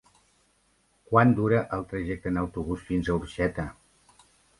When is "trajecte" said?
1.91-2.31